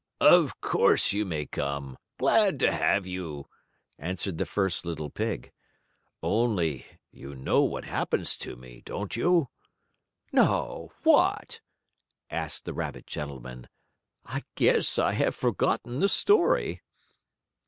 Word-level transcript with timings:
"Of 0.23 0.61
course 0.61 1.13
you 1.13 1.25
may 1.25 1.45
come 1.45 1.95
glad 2.17 2.57
to 2.61 2.71
have 2.71 3.05
you," 3.05 3.45
answered 3.99 4.39
the 4.39 4.47
first 4.47 4.83
little 4.83 5.11
pig. 5.11 5.51
"Only 6.23 6.87
you 7.11 7.35
know 7.35 7.61
what 7.61 7.85
happens 7.85 8.35
to 8.37 8.55
me; 8.55 8.81
don't 8.83 9.15
you?" 9.15 9.49
"No! 10.33 10.91
What?" 11.03 11.61
asked 12.31 12.65
the 12.65 12.73
rabbit 12.73 13.05
gentleman. 13.05 13.69
"I 14.25 14.43
guess 14.55 14.97
I 14.97 15.11
have 15.11 15.35
forgotten 15.35 15.99
the 15.99 16.09
story." 16.09 16.81